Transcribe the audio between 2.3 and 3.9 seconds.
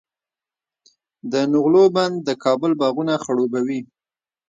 کابل باغونه خړوبوي.